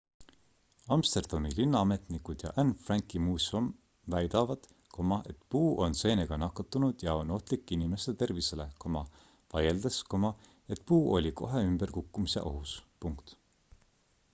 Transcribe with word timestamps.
amsterdami 0.93 1.49
linnaametnikud 1.57 2.45
ja 2.45 2.53
anne 2.63 2.77
franki 2.85 3.21
muuseum 3.25 3.67
väidavad 4.13 4.65
et 5.33 5.45
puu 5.55 5.69
on 5.87 5.97
seenega 6.01 6.39
nakatunud 6.45 7.05
ja 7.09 7.15
on 7.25 7.35
ohtlik 7.37 7.75
inimeste 7.79 8.15
tervisele 8.25 8.67
vaieldes 9.55 10.01
et 10.77 10.85
puu 10.91 11.03
oli 11.19 11.35
kohe 11.45 11.65
ümber 11.69 11.97
kukkumise 12.01 12.49
ohus 12.53 12.75